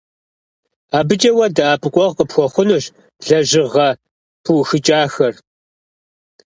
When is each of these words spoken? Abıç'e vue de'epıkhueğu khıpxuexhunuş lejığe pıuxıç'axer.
Abıç'e 0.97 1.31
vue 1.35 1.47
de'epıkhueğu 1.55 2.13
khıpxuexhunuş 2.17 2.85
lejığe 3.27 3.87
pıuxıç'axer. 4.43 5.35